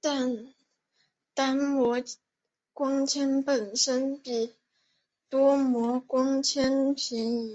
[0.00, 0.54] 但
[1.34, 2.02] 单模
[2.72, 4.54] 光纤本身比
[5.28, 7.52] 多模光纤便宜。